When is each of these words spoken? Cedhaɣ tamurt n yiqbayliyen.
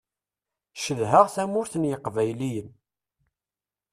Cedhaɣ 0.83 1.25
tamurt 1.33 1.73
n 1.77 1.89
yiqbayliyen. 1.89 2.69